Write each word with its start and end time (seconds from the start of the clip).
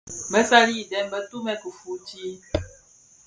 Bësali 0.31 0.77
dèm 0.91 1.07
bëtumèn 1.11 1.59
kifuuti. 1.61 2.25